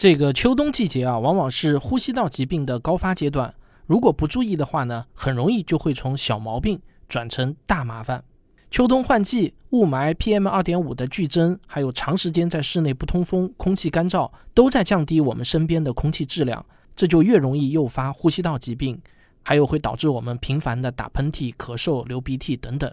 [0.00, 3.54] 这个秋冬季节啊，往往是呼吸道疾病的高发阶段。
[3.84, 8.24] 如果不注意的话呢，很容易就会从小毛病转成大麻烦。
[8.70, 16.64] 秋冬换季，雾霾、PM 二点五的剧增，还有长时间在室内不通风、空气干燥，都在降低我们身边的空气质量，
[16.96, 18.98] 这就越容易诱发呼吸道疾病，
[19.42, 22.90] 还有会导致我们频繁的打喷嚏、咳嗽、流鼻涕等等。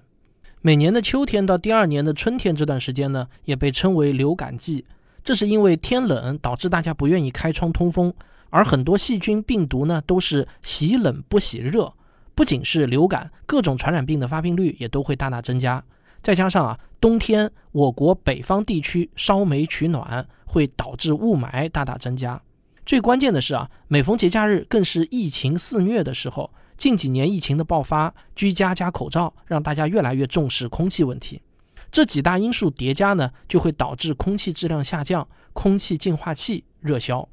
[0.60, 4.84] 每年的秋天到第二年的春天这段时间呢，也被称为流感季，
[5.28, 8.14] 这是因为天冷导致大家不愿意开窗通风，
[8.50, 11.92] 而很多细菌、病毒呢都是喜冷不喜热。
[12.34, 15.84] 不仅是流感，各种传染病的发病率也都会大大增加。
[16.24, 22.42] 再加上啊，冬天我国北方地区烧煤取暖，会导致雾霾大大增加。
[22.86, 26.50] 最关键的是啊，每逢节假日更是疫情肆虐的时候。
[26.78, 31.42] 近几年疫情的爆发，居家加口罩，让大家越来越重视空气问题。
[31.92, 37.28] 这几大因素叠加呢，就会导致空气质量下降，空气净化器热销。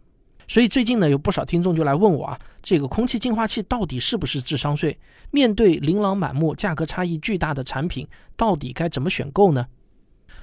[0.47, 4.99] 所以最近呢，有不少听众就来问我啊，这个空气净化器到底是不是智商税？
[5.31, 9.67] 面对琳琅满目、价格差异巨大的产品，到底该怎么选购呢？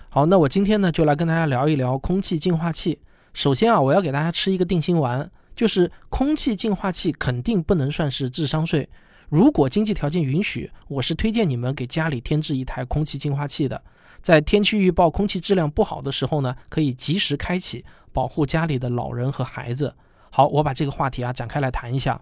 [0.09, 2.99] 好，那我今天呢，就来跟大家聊一聊空气净化器。
[3.33, 8.89] 首先啊，我要给大家吃一个定心丸，就是空气净化器肯定不能算是智商税。
[9.29, 13.81] 如果经济条件允许，我是推荐你们给家里添置一台空气净化器的。
[14.21, 17.83] 在天气预报空气质量不好的时候呢，可以及时开启。
[18.13, 19.95] 保护家里的老人和孩子。
[20.29, 22.21] 好，我把这个话题啊展开来谈一下。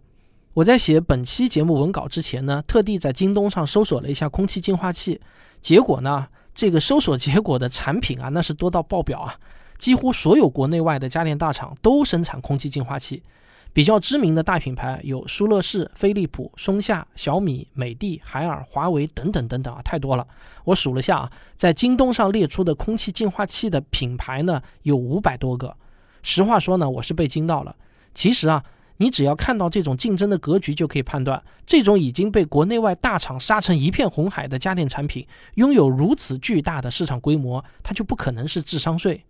[0.53, 5.19] 我在写本期节目文稿之前呢，特地在京东上搜索了一下空气净化器，
[5.61, 9.35] 结果呢，这个搜索结果的产品啊，那是多到爆表啊！
[9.79, 13.23] 几乎所有国内外的家电大厂都生产空气净化器。
[13.71, 20.27] 比较知名的大品牌有舒乐士、飞利浦、松下、小米、美的、海尔、华为等等等等啊，太多了。
[20.65, 25.77] 我数了下啊，在京东上列出的空气净化器的品牌呢，有五百多个。
[26.23, 27.75] 实话说呢，我是被惊到了。
[28.13, 28.63] 其实啊，
[28.97, 39.23] 你只要看到这种竞争的格局，就可以判断，这种已经被国内外大厂杀成一片红海的家电产品，拥有如此巨大的市场规模，它就不可能是智商税。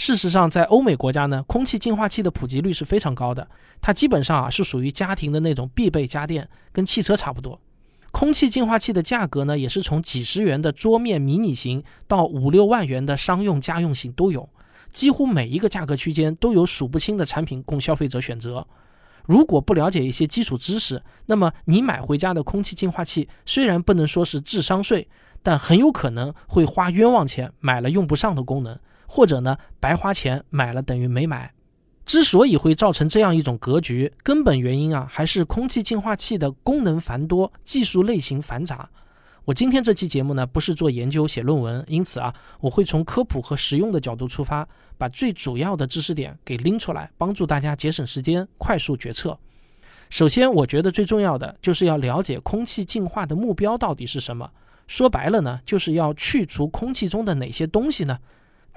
[0.00, 3.46] 事实上，在欧美国家呢，空气净化器的普及率是非常高的。
[3.82, 7.60] 它基本上啊是属于家庭的那种必备家电，跟汽车差不多。
[8.10, 14.48] 空气净化器的价格呢，也是从几十元的桌面迷你型到五六万元的商用家用型都有，
[14.90, 18.66] 几乎每一个价格区间都有数不清的产品供消费者选择。
[19.26, 25.06] 如果不了解一些基础知识，那么你买回家的空气净化器虽然不能说是智商税，
[25.42, 28.80] 但很有可能会花冤枉钱买了用不上的功能。
[29.12, 31.52] 或者呢，白花钱买了等于没买。
[32.06, 38.88] 之所以会造成这样一种格局，根本原因啊，还是空气净化器的功能繁多，技术类型繁杂。
[39.44, 44.66] 我今天这期节目呢，不是做研究写论文，因此啊，我会从科普和实用的角度出发，
[44.96, 49.36] 把最主要的知识点给拎出来，帮助大家节省时间，快速决策。
[50.08, 54.48] 首先，我觉得最重要的就是要了解空气净化的目标到底是什么。
[54.86, 58.18] 说白了呢，就是要去除空气中的哪些东西呢？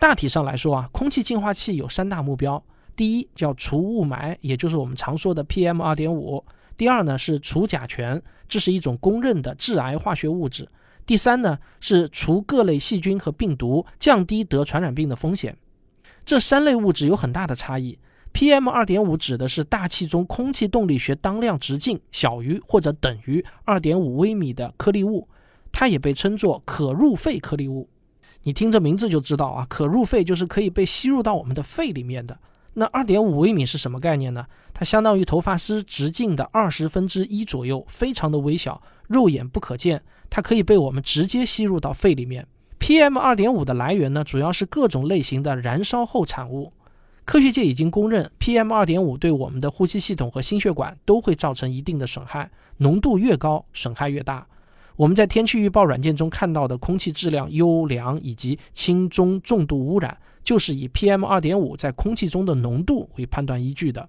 [0.04, 2.62] 大体上来说啊，空气净化器有三大目标：
[2.94, 6.44] 第一叫除雾霾，也就是我们常说的 PM 二点五；
[6.76, 10.66] 第二呢是除甲醛，这是一种公认的致癌化学物质；
[11.06, 15.56] 第三呢是除各类细菌和病毒，降低得传染病的风险。
[16.26, 17.98] 这三类物质有很大的差异。
[18.34, 25.30] PM 二点五指的是大气中空气动力学当量直径小于或者等于二点五微米的颗粒物，
[25.72, 27.88] 它也被称作可入肺颗粒物。
[28.44, 32.38] 你听这名字就知道啊，可入肺就是可以被吸入到我们的肺里面的。
[32.74, 34.46] 那二点五微米是什么概念呢？
[34.74, 40.02] 它相当于头发丝直径的二十分之一左右，非常的微小，肉眼不可见。
[40.30, 42.48] 它可以被我们直接吸入到肺里面。
[42.80, 46.74] PM 二点五的来源呢，主要是各种类型的燃烧后产物。
[47.24, 54.46] 科学界已经公认，PM 二点五对我们的呼吸系统和心血管都会造成一定的损害，浓度越高，损害越大。
[54.96, 64.08] 我们在天气预报软件中看到的空气质量优良以及轻中重度污染，就是以 PM 二点五在空气中的浓度为判断依据的。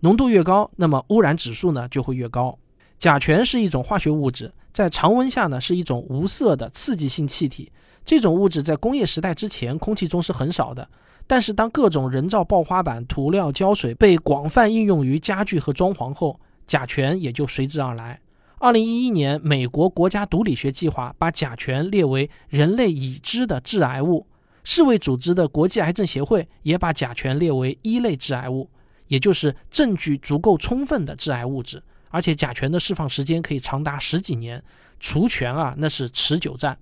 [0.00, 2.58] 浓度越高，那么污染指数呢就会越高。
[2.98, 7.70] 甲醛是一种化学物质，在常温下呢是一种无色的刺激性气体。
[8.04, 10.88] 这种物质在工业时代之前空气中是很少的，
[11.26, 18.18] 但是当各种人造爆花板、涂料、胶水被广泛应用于家具和装潢后，甲醛也就随之而来。
[18.62, 24.24] 二零一一年，美国国家毒理学计划把甲醛列为人类已知的致癌物。
[24.62, 28.70] 世卫组织的国际癌症协会也把甲醛列为一类致癌物，
[29.08, 31.82] 也就是证据足够充分的致癌物质。
[32.10, 34.62] 而且甲醛的释放时间可以长达十几年，
[35.00, 36.78] 除醛啊那是持久战。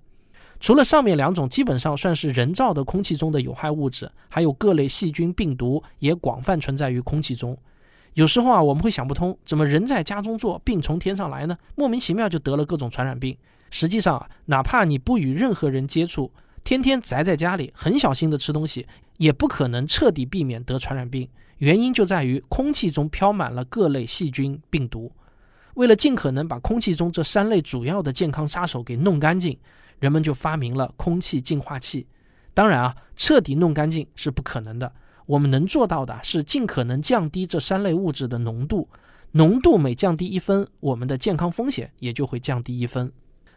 [0.59, 7.57] 除了上面两种基本上算是人造的空气中的有害物质，还有各类细菌、病毒也广泛存在于空气中。
[8.13, 11.57] 有时候啊，我们会想不通，怎么人在家中坐，病从天上来呢？
[11.75, 13.37] 莫名其妙就得了各种传染病。
[13.69, 16.29] 实际上啊，哪怕你不与任何人接触，
[16.63, 18.85] 天天宅在家里，很小心的吃东西，
[19.17, 21.27] 也不可能彻底避免得传染病。
[21.59, 25.09] 原因就在于空气中飘满了各类细菌、病毒。
[25.75, 29.57] 为了尽可能把空气中这三类主要的健康杀手给弄干净，
[29.99, 32.05] 人们就发明了空气净化器。
[32.53, 34.91] 当然啊，彻底弄干净是不可能的。
[35.31, 38.89] 我们能做到的是尽可能降低这三类物质的浓度，
[39.31, 43.09] 浓度每降低一分，我们的健康风险也就会降低一分。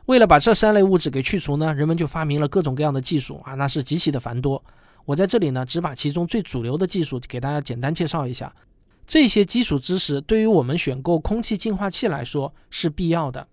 [0.06, 4.62] 为了把这三类物质给去除呢，人们就发明了各种各样的技术啊，那是极其的繁多。
[5.04, 8.54] 我在这里呢，只把其中最主流的技术给大家简单介绍一下。
[9.04, 13.48] 这些基础知识对于我们选购空气净化器来说是必要的。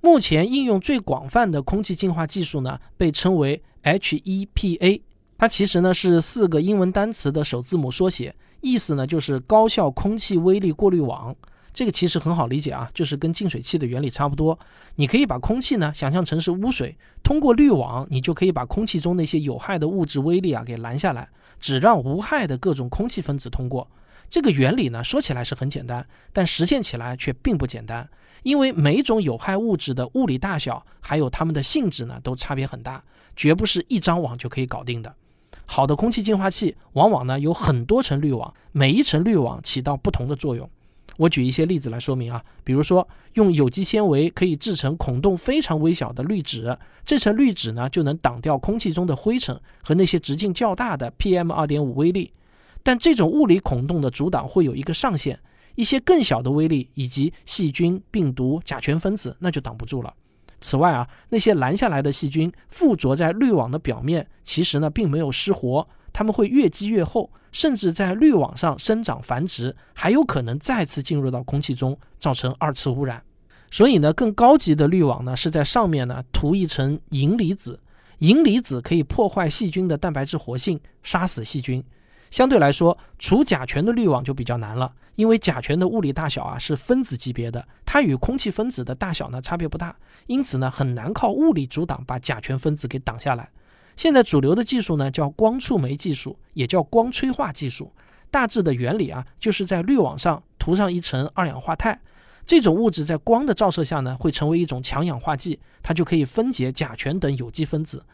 [0.00, 5.02] 目前应用最广泛的空气净化技术呢，被称为 HEPA。
[5.38, 11.34] 它其实呢是四个英文单词的首字母缩写，意思呢就是高效空气微粒过滤网。
[11.74, 14.58] 这个其实很好理解啊，就是跟净水器的原理差不多。
[14.94, 21.28] 你可以把空气呢想象成是污水，通过滤网，你就可以把空气中那些有害的物质微粒啊给拦下来，
[21.60, 23.86] 只让无害的各种空气分子通过。
[24.30, 28.08] 这个原理呢说起来是很简单，但实现起来却并不简单，
[28.42, 33.04] 因为每种有害物质的物理大小还有它们的性质呢都差别很大，
[33.36, 35.14] 绝不是一张网就可以搞定的。
[35.66, 40.68] 好的空气净化器往往呢有很多层滤网，每一层滤网起到不同的作用。
[41.18, 52.32] 我举一些例子来说明啊，比如说用有机纤维可以制成孔洞非常微小的滤纸，这层滤纸呢就能挡掉空气中的灰尘和那些直径较大的 PM 二点五微粒。
[52.82, 55.40] 但这种物理孔洞的阻挡会有一个上限，
[55.74, 60.12] 一些更小的微粒以及细菌、病毒、甲醛分子那就挡不住了。
[60.60, 73.22] 此外啊，那些拦下来的细菌附着在滤网的表面，其实呢并没有失活，它们会越积越厚，甚至在滤网上生长繁殖，还有可能再次进入到空气中，造成二次污染。
[73.70, 77.80] 所以呢，更高级的滤网呢是在上面呢涂一层银离子，
[78.18, 81.84] 银离子可以破坏细菌的蛋白质活性，杀死细菌。
[82.30, 89.96] 相对来说，除甲醛的滤网就比较难了，因为甲醛的物理大小啊是分子级别的，它与空气分子的大小呢差别不大，
[90.26, 93.50] 因此呢很难靠物理阻挡把甲醛分子给挡下来。
[93.96, 97.92] 现在主流的技术呢叫光触媒技术，也叫光催化技术。
[98.30, 101.98] 大致的原理啊就是在滤网上涂上一层二氧化钛，
[102.44, 108.04] 这种物质在光的照射下呢会成为一种强氧化剂，它就可以分解甲醛等有机分子。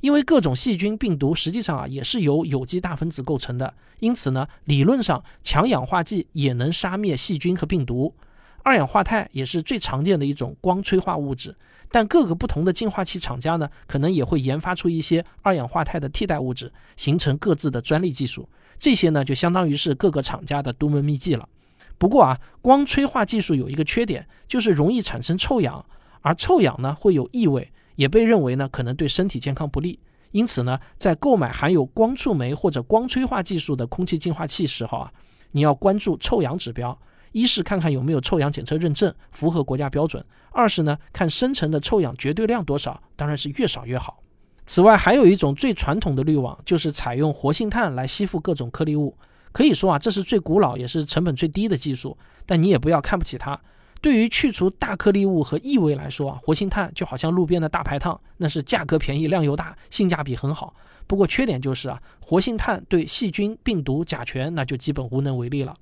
[0.00, 8.14] 因为各种细菌、病毒实际上啊也是由有机大分子构成的，因此呢，理论上强氧化剂也能杀灭细菌和病毒。
[8.62, 11.56] 二氧化钛也是最常见的一种光催化物质，
[11.90, 18.48] 但各个不同的净化器厂家呢，可能也会研发出一些二氧化钛的替代物质，形成各自的专利技术。
[18.78, 21.48] 这些呢，就相当于是各个厂家的独门秘技了。
[21.96, 25.84] 不过啊，光催化技术有一个缺点，就是容易产生臭氧，
[26.22, 27.70] 而臭氧呢会有异味。
[28.00, 30.00] 也被认为呢可能对身体健康不利，
[30.30, 35.12] 因此呢，在购买含有光触媒或者光催化技术的空气净化器时候啊，
[35.50, 36.98] 你要关注臭氧指标，
[37.32, 40.18] 一是看看有没有臭氧检测认证，符合国家标准；
[40.50, 44.22] 二是呢，看生成的臭氧绝对量多少，当然是越少越好。
[44.64, 49.14] 此外，还有一种最传统的滤网，就是采用活性炭来吸附各种颗粒物。
[49.52, 53.60] 可以说啊，这是最古老也是成本最低的技术，但你也不要看不起它。
[54.00, 60.74] 对于去除大颗粒物和异味来说啊，活性炭就好像路边的大排档，那是价格便宜、量又大，性价比很好。
[61.06, 65.74] 不过缺点就是啊，活性炭对细菌、病毒、甲醛那就基本无能为力了。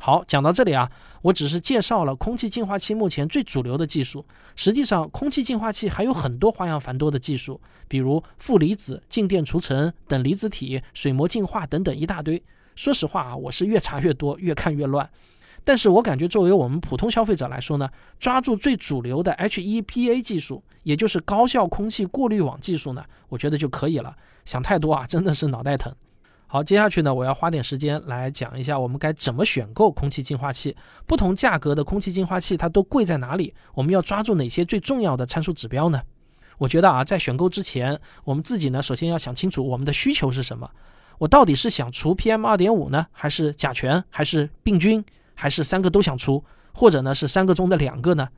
[0.00, 0.90] 好，讲到这里啊，
[1.22, 4.26] 我只是介绍了空气净化器目前最主流的技术。
[4.56, 12.42] 实际上，空气净化器还有很多花样繁多的技术，比如负离子、静电除尘、等离子体、水膜净化等等一大堆。
[12.74, 15.08] 说实话啊，我是越查越多，越看越乱。
[15.64, 17.88] 但是我感觉，作为我们普通消费者来说呢，
[18.18, 24.16] 抓住最主流的 HEPA 技术，也就是高效空气过滤网技术呢，我觉得就可以了。
[24.44, 25.94] 想太多啊， 真的是脑袋疼。
[26.48, 30.76] 好，接下去呢，我要花点时间来讲一下我们该怎么选购空气净化器。
[31.06, 33.54] 不同价格的空气净化器它都贵在哪里？
[33.74, 36.02] 我们要抓住哪些最重要的参数指标呢？
[36.58, 40.68] 我觉得啊，在选购之前，我们自己呢，首先要想清楚我们的需求是什么。
[41.18, 45.02] 我到底是想除 PM 二点五呢，还是甲醛，还是病菌？
[45.42, 48.28] 还是三个都想出，或者呢是三个中的两个呢？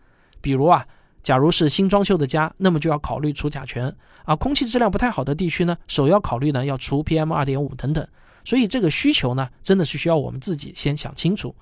[0.41, 0.87] 比如啊，
[1.23, 3.95] 假如是新装修的家，那么就要考虑除甲醛
[4.25, 8.09] 啊；空气质量不太好的地区呢，首要考虑呢要除 PM 二点五等等。
[8.43, 11.55] 所以这个需求呢，真的是需要我们自己先想清楚。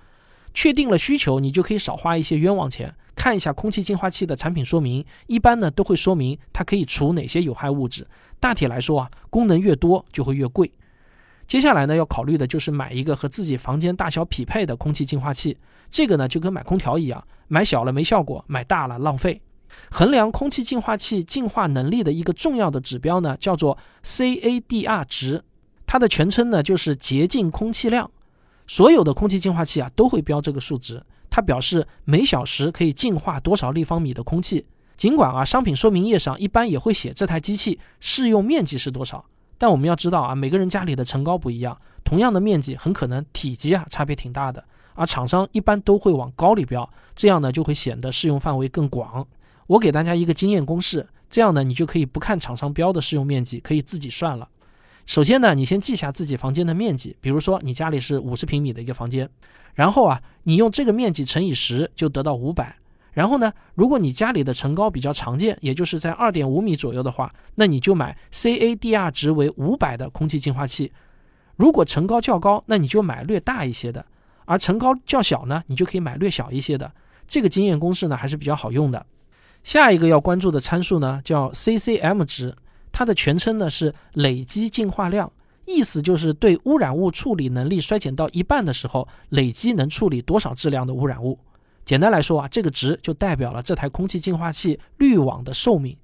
[0.54, 2.94] 确定了需求，你就可以少花一些冤枉钱。
[3.16, 8.06] 看一下空气净化器的产品说明，一般呢都会说明它可以除哪些有害物质。
[8.38, 10.72] 大体来说啊，功能越多就会越贵。
[11.52, 15.54] 接下来呢，要考虑的就是买一个和自己房间大小匹配的空气净化器。
[15.90, 19.38] 这个呢就跟买空调一样，买小了没效果，买大了浪费。
[19.90, 25.44] 衡量空气净化器净化能力的一个重要的指标呢，叫做 CADR 值，
[25.85, 28.11] 它的全称呢就是洁净空气量。
[28.66, 34.64] 所有的空气净化器啊都会标这个数值，它表示每小时可以净化多少立方米的空气。
[34.97, 39.26] 尽管啊商品说明页上一般也会写这台机器适用面积是多少，
[39.62, 44.64] 但我们要知道啊每个人家里的层高不一样，同样的面积很可能体积啊差别挺大的。
[44.95, 49.25] 而厂商一般都会往高里标，这样呢就会显得适用范围更广。
[49.69, 54.49] 我给大家一个经验公式，这样呢你就可以不看厂商标的适用面积，可以自己算了。
[55.07, 59.31] 首先呢，你先记下自己房间的面积，比如说你家里是五十平米的一个房间，
[59.75, 62.78] 然后啊你用这个面积乘以十就得到五百。
[63.12, 70.90] 然后呢，如果你家里的层高比较常见，也就是在二点五米左右的话，那你就买 CADR 值为五百的空气净化器。
[71.57, 74.04] 如果层高较高，那你就买略大一些的。
[74.45, 76.90] 而层高较小呢，你就可以买略小一些的。
[77.28, 79.07] 这个经验公式呢还是比较好用的。
[79.62, 82.57] 下一个要关注的参数呢叫 CCM 值，
[82.90, 85.31] 它的全称呢是累积净化量，
[85.66, 91.38] 意思就是对污染物处理能力衰减到一半的时候，累积能处理多少质量的污染物。
[91.84, 95.96] 简单来说啊，这个值就代表了这台空气净化器滤网的寿命。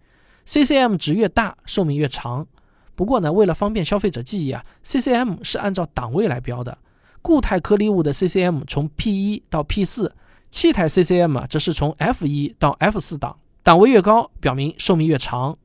[0.47, 2.47] CCM 值越大，寿命越长。
[2.95, 6.77] 不过呢，为了方便消费者记忆啊，CCM 是按照档位来标的。
[7.21, 10.11] 固态颗粒物的 CCM 从 P1 到 P4，
[10.51, 15.57] 气态 CCM 啊则是从 F1 到 F4 档，档位越高，表明寿命越长。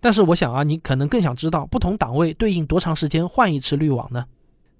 [0.00, 4.26] 但是我想啊，你可能更想知道不同档位对应多长时间换一次滤网呢？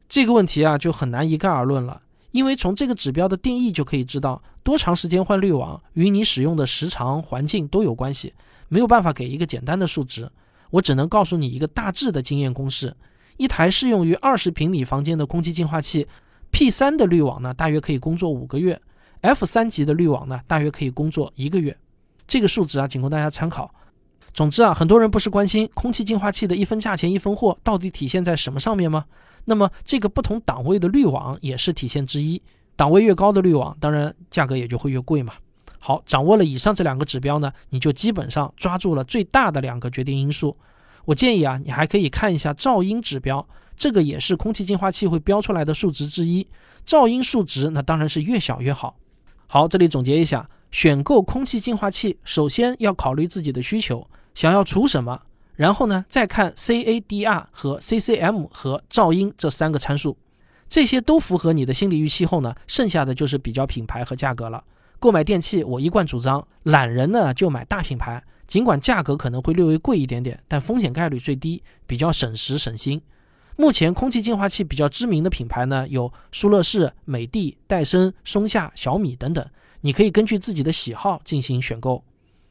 [0.09, 2.03] 这个问题啊就很难一概而论了，
[2.35, 8.35] 因为从这个指标的定义就可以知道，多长时间换滤网与你使用的时长、环境都有关系，
[8.69, 10.29] 没有办法给一个简单的数值。
[10.71, 12.97] 我只能告诉你一个大致的经验公式。
[13.37, 16.09] 一台适用于二十平米房间的空气净化器
[16.51, 18.81] ，P 三的滤网呢，大约可以工作五个月
[19.23, 21.77] ；F 三级的滤网呢，大约可以工作一个月。
[22.27, 23.73] 这个数值啊，仅供大家参考。
[24.33, 29.05] 总之啊，很多人不是关心空气净化器的一分价钱一分货到底体现在什么上面吗？
[29.45, 32.41] 那么这个不同档位的滤网也是体现之一。
[32.77, 35.35] 档位越高的滤网，当然价格也就会越贵嘛。
[35.79, 40.57] 好，掌握了以上这两个指标呢，你就基本上抓住了最大的两个决定因素。
[41.05, 43.47] 我建议啊，你还可以看一下噪音指标，
[43.77, 46.47] 这个也是空气净化器会标出来的数值之一。
[46.87, 48.97] 噪音数值那当然是越小越好。
[49.47, 55.21] 好，这里总结一下，选购空气净化器，首先要考虑自己的需求，想要除什么，
[55.57, 60.17] 然后呢再看 CADR 和 CCM 和噪音这三个参数，
[60.69, 64.65] 这些都符合你的心理预期后呢，剩下的就是比较品牌和价格了。
[64.99, 68.23] 购买电器，我一贯主张，懒人呢就买大品牌。
[68.47, 73.01] 尽管价格可能会略微贵一点点，但风险概率最低，比较省时省心。
[73.57, 79.45] 目前空气净化器比较知名的品牌呢，有舒乐士、美的、戴森、松下、小米等等。
[79.81, 82.05] 你可以根据自己的喜好进行选购。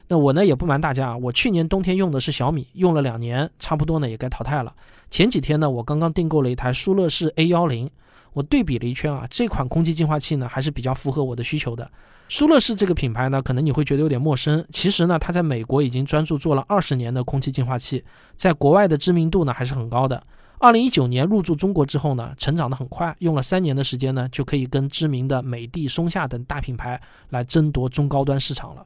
[0.08, 4.74] 那我呢也不瞒大家啊，我去年冬天用的是小米，用了两年，差不多呢也该淘汰了。
[5.10, 7.90] 前几天呢，我刚刚订购了一台舒乐士 A 幺零，
[8.32, 11.90] 我对比了一圈啊，这款空气净化器呢还是比较符合我的需求的。
[12.28, 14.64] 舒乐士这个品牌呢，可能你会觉得有点陌生。
[14.70, 18.02] 其实呢，它在美国已经专注做了二十年的空气净化器，
[18.36, 20.22] 在国外的知名度呢还是很高的。
[20.58, 28.84] 二零一九年入驻中国之后呢，成长得很快，用了三年的时间呢，就可以跟知名的美的、松下等大品牌来争夺中高端市场了。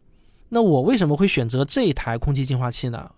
[0.49, 3.11] 那我为什么会选择这一台空气净化器呢？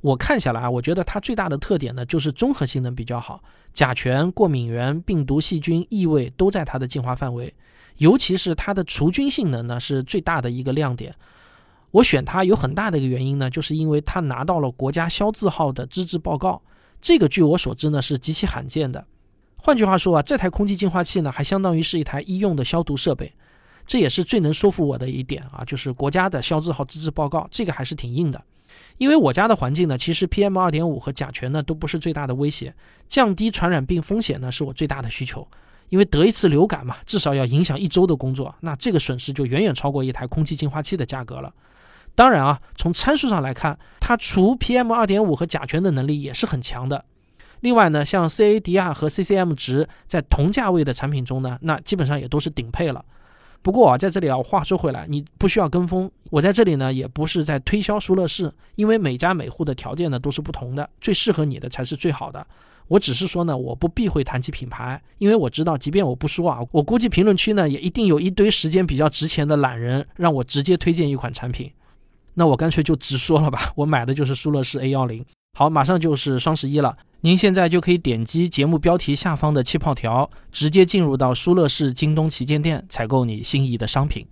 [0.00, 3.42] 我看下来啊，我觉得它最大的特点呢，就是综合性能比较好，
[3.72, 7.52] 甲醛、过敏源、病毒、细菌、异味都在它的净化范围。
[7.96, 11.12] 尤其是它的除菌性能呢，是最大的一个亮点。
[11.90, 16.62] 我选它有很大的一个原因呢，就是因为它拿到了国家消字号的资质报告，
[17.00, 19.04] 这个据我所知呢是极其罕见的。
[19.56, 23.32] 换句话说啊，这台空气净化器呢，还相当于是一台医用的消毒设备，
[23.88, 28.40] 这也是最能说服我的一点啊，就是国家的消字号资质报告，这个还是挺硬的。
[28.98, 32.74] 因为我家的环境呢，其实 PM 二点五和甲醛呢都不是最大的威胁，
[33.08, 35.48] 降低传染病风险呢是我最大的需求。
[35.88, 41.50] 因为得一次流感嘛，至少要影响一周的工作，那这个损失就远远超过一台空气净化器的价格了。
[42.14, 47.06] 当然啊，从参数上来看，它除 PM 二点五和甲醛的能力也是很强的。
[47.60, 53.02] 另外呢，像 CADR 和 CCM 值在同价位的产品中呢，那基本上也都是顶配了。
[53.62, 56.10] 不过啊，在这里啊，话说回来，你不需要跟风。
[56.30, 62.46] 我在这里呢，也不是在推销舒乐士，因为每家每户的条件呢都是不同的，最适合你的才是最好的。
[62.86, 71.70] 我只是说呢，我不避讳谈起品牌，因为我知道，即便我不说啊，我估计评论区呢也一定有一堆时间比较值钱的懒人，让我直接推荐一款产品。
[72.34, 75.22] 那我干脆就直说了吧，我买的就是舒乐士 A 幺零。
[75.58, 84.24] 好，马上就是双十一了，您现在就可以点击节目标题下方的气泡条，直接进入到舒乐氏京东旗舰店采购你心仪的商品。